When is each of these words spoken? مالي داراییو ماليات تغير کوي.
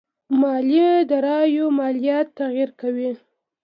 مالي 0.41 0.89
داراییو 1.09 1.67
ماليات 1.79 2.27
تغير 2.37 2.69
کوي. 2.81 3.11